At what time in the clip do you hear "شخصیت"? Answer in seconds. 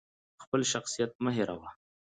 0.71-1.11